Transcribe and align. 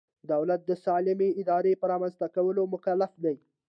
دولت 0.31 0.61
د 0.65 0.71
سالمې 0.85 1.29
ادارې 1.41 1.79
په 1.81 1.85
رامنځته 1.91 2.27
کولو 2.35 2.61
مکلف 2.73 3.11
دی. 3.23 3.35